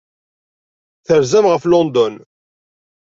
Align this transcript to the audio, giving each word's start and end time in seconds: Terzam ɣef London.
Terzam 1.05 1.45
ɣef 1.49 1.63
London. 1.71 2.15